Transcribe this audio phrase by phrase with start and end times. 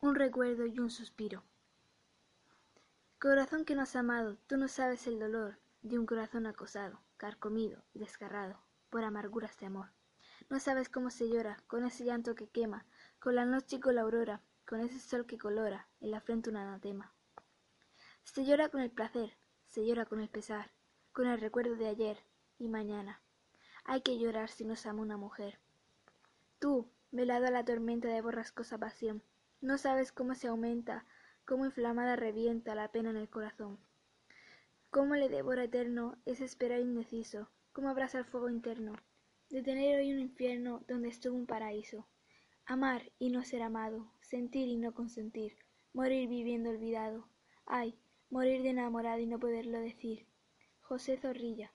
[0.00, 1.44] un recuerdo y un suspiro.
[3.20, 7.84] Corazón que no has amado, tú no sabes el dolor de un corazón acosado, carcomido,
[7.94, 8.58] desgarrado,
[8.90, 9.90] por amarguras de amor.
[10.50, 12.86] No sabes cómo se llora, con ese llanto que quema,
[13.20, 16.50] con la noche y con la aurora, con ese sol que colora, en la frente
[16.50, 17.12] un anatema.
[18.24, 20.72] Se llora con el placer, se llora con el pesar,
[21.12, 22.18] con el recuerdo de ayer
[22.58, 23.22] y mañana.
[23.84, 25.60] Hay que llorar si nos ama una mujer.
[26.58, 29.22] Tú, velado a la tormenta de borrascosa pasión.
[29.60, 31.06] No sabes cómo se aumenta,
[31.46, 33.78] cómo inflamada revienta la pena en el corazón.
[34.90, 38.94] Cómo le devora eterno ese esperar indeciso, cómo abraza el fuego interno,
[39.50, 42.06] de tener hoy un infierno donde estuvo un paraíso.
[42.66, 45.56] Amar y no ser amado, sentir y no consentir,
[45.92, 47.28] morir viviendo olvidado.
[47.64, 47.98] Ay,
[48.28, 50.26] morir de enamorado y no poderlo decir.
[50.80, 51.72] José Zorrilla.